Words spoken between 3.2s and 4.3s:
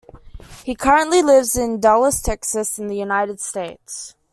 States.